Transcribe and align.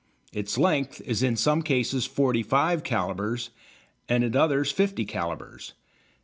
Its 0.33 0.57
length 0.57 0.99
is 1.01 1.21
in 1.21 1.35
some 1.35 1.61
cases 1.61 2.07
45 2.07 2.81
calibres 2.81 3.49
and 4.09 4.23
in 4.23 4.35
others 4.35 4.71
50 4.71 5.05
calibres. 5.05 5.73